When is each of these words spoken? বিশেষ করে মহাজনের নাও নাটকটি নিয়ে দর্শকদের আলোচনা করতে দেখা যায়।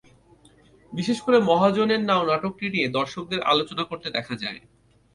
বিশেষ 0.93 1.17
করে 1.21 1.37
মহাজনের 1.49 2.01
নাও 2.09 2.23
নাটকটি 2.29 2.65
নিয়ে 2.69 2.87
দর্শকদের 2.89 3.39
আলোচনা 3.51 3.83
করতে 3.83 4.07
দেখা 4.11 4.35
যায়। 4.35 4.59